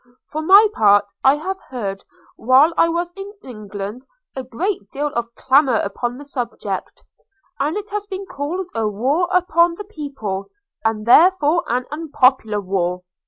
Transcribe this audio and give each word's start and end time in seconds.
For 0.31 0.41
my 0.41 0.67
part, 0.73 1.05
I 1.23 1.35
have 1.35 1.59
heard 1.69 2.03
while 2.35 2.73
I 2.75 2.89
was 2.89 3.11
in 3.15 3.33
England 3.43 4.07
a 4.35 4.41
great 4.43 4.89
deal 4.89 5.13
of 5.13 5.35
clamour 5.35 5.75
upon 5.75 6.17
the 6.17 6.25
subject; 6.25 7.03
and 7.59 7.77
it 7.77 7.91
has 7.91 8.07
been 8.07 8.25
called 8.25 8.71
a 8.73 8.87
war 8.87 9.29
upon 9.31 9.75
the 9.75 9.83
people, 9.85 10.49
and 10.83 11.05
therefore 11.05 11.63
an 11.67 11.85
unpopular 11.91 12.59
war. 12.59 13.03